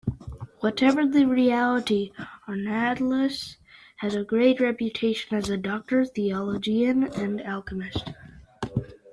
[0.61, 2.11] Whatever the reality,
[2.47, 3.57] Arnaldus
[3.97, 8.09] had a great reputation as a doctor, theologian and alchemist.